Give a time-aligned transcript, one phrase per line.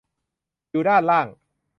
[0.69, 1.27] อยู่ด้านล่าง